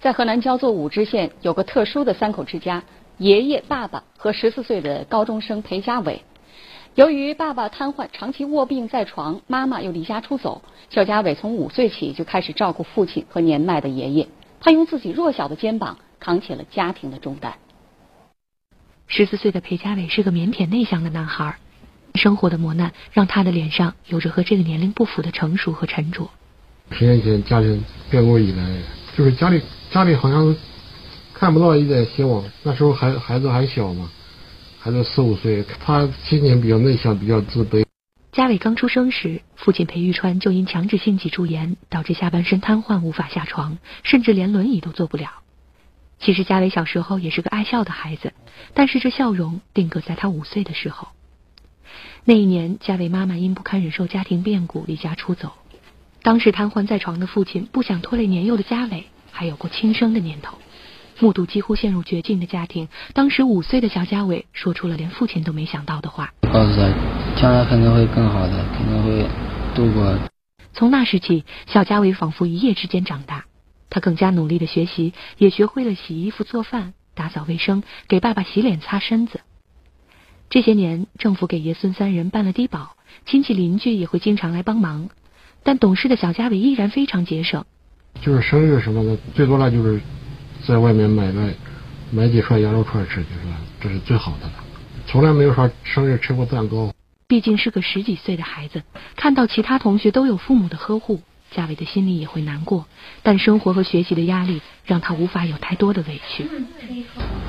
[0.00, 2.82] 在河南焦作武知县有个特殊的三口之家，
[3.18, 6.22] 爷爷、爸爸和十四岁的高中生裴家伟。
[6.94, 14.26] 由于爸爸瘫痪，长期卧病在床，妈妈又离家出走，肖家伟从五岁起就开始照顾父亲和年迈的爷爷。
[14.58, 17.52] 他用自己弱小的肩膀扛起了家庭的重担。
[19.06, 21.58] 十四岁的裴家伟是个腼腆内向的男孩，
[22.14, 26.30] 生活的磨难让他的脸上有着和这个年龄不符的成熟和沉着。
[26.90, 28.64] 十年前家庭变故以来，
[29.14, 29.60] 就是家里。
[29.90, 30.54] 家里好像
[31.34, 34.08] 看不到一点希望，那时候孩孩子还小嘛，
[34.78, 37.84] 孩子四五岁，他心情比较内向，比较自卑。
[38.30, 45.28] 家伟刚出生时，父亲裴玉川就因强直性脊柱炎导致下半身瘫痪，无法下床，甚至连轮椅都坐不了。
[46.20, 48.32] 其实家伟小时候也是个爱笑的孩子，
[48.74, 51.08] 但是这笑容定格在他五岁的时候。
[52.24, 55.50] 那一年，家伟妈妈因不堪忍受家庭变故离家出走，
[56.22, 59.06] 当时瘫痪在床的父亲不想拖累年幼的家伟。
[59.40, 60.58] 还有过轻生的念头，
[61.18, 69.26] 目睹几乎陷入绝境的家庭，当时五岁的小家伟说出了连父亲都没想到的话：“告诉他，将来肯定会更好的，肯定会
[69.74, 70.14] 度过。”
[70.74, 73.46] 从那时起，小家伟仿佛一夜之间长大，
[73.88, 79.40] 他更加努力的学习，也学会了洗衣服、做饭、打扫卫生，给爸爸洗脸、擦身子。
[80.50, 85.08] 这些年，政府给爷孙三人办了低保，亲戚邻居也会经常来帮忙，
[85.62, 87.64] 但懂事的小家伟依然非常节省。
[88.20, 90.00] 就是生日什么的，最多了就是
[90.66, 91.48] 在外面买个
[92.10, 93.40] 买几串羊肉串吃，就是
[93.80, 94.52] 这是最好的了。
[95.06, 96.92] 从来没有说生日吃过蛋糕。
[97.26, 98.82] 毕竟是个十几岁的孩子，
[99.16, 102.86] 看到其他同学都有父母的呵护，家伟的心里也会难过。
[103.22, 106.46] 但生活和学习的压力让他无法有太多的委屈。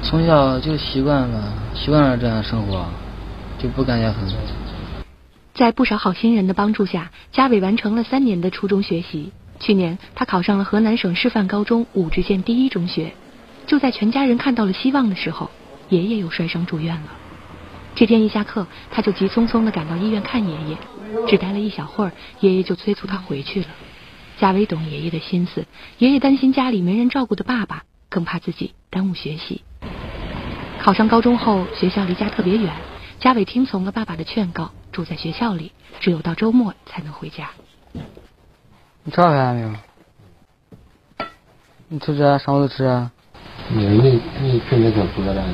[0.04, 2.86] 从小就习惯了，习惯了这样生活，
[3.58, 4.30] 就不感觉很。
[5.54, 9.32] 在不少好心人的帮助下，家伟完成了三年的初中学习。
[9.62, 13.14] 去年，他考上了河南省师范高中武陟县第一中学。
[13.68, 15.52] 就在全家人看到了希望的时候，
[15.88, 17.10] 爷爷又摔伤住院了。
[17.94, 20.78] 这天一下课，他就急匆匆的赶到医院看爷爷。
[21.28, 23.68] 只待了一小会儿，爷爷就催促他回去了。
[24.40, 25.68] 嘉伟懂爷爷的心思，
[26.00, 29.62] 爷爷担心家里没人照顾的爸爸，更怕自己耽误学习。
[30.80, 32.74] 考上高中后，学校离家特别远，
[33.20, 37.52] 嘉伟听从了爸爸的劝告，住在学校里，只有到周末才能回家。
[39.04, 39.70] 你吃好饭没有？
[41.88, 43.12] 你吃吃，上午都吃啊。
[43.68, 45.54] 你你你平时就住在哪里？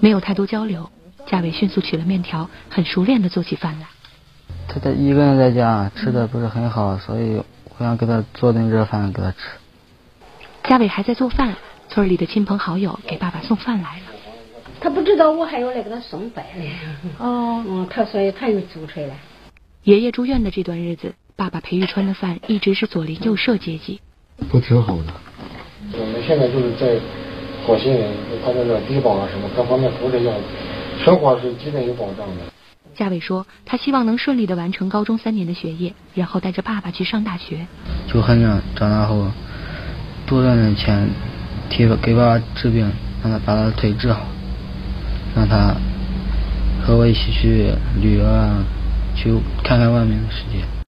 [0.00, 0.90] 没有太多交流，
[1.26, 3.86] 嘉伟迅速取了面条，很熟练的做起饭来。
[4.68, 7.42] 他在一个人在家，吃的不是很好，所以
[7.78, 9.38] 我想给他做顿热饭给他吃。
[10.64, 11.54] 嘉伟还在做饭，
[11.88, 14.04] 村里的亲朋好友给爸爸送饭来了。
[14.78, 16.70] 他不知道我还要来给他送饭呢。
[17.18, 19.14] 哦，嗯，他所以他又做出来了。
[19.84, 21.14] 爷爷住院的这段日子。
[21.42, 24.00] 爸爸裴玉川的饭一直是左邻右舍接济，
[24.48, 25.12] 都挺好的。
[25.92, 26.96] 我们现在就是在
[27.66, 28.12] 好心人，
[28.44, 30.30] 他那个低保啊什么各方面扶持下，
[31.04, 32.44] 生活是基本有保障的。
[32.94, 37.66] 嘉伟说，他希望能顺利的完成高中三年的学业，然后带着爸爸去上大学。
[38.06, 39.26] 就很想长大后
[40.24, 41.10] 多赚点钱，
[41.68, 42.88] 替给爸爸治病，
[43.20, 44.28] 让他把他的腿治好，
[45.34, 45.74] 让他
[46.86, 48.62] 和我一起去旅游啊，
[49.16, 50.64] 去看看外面的世界。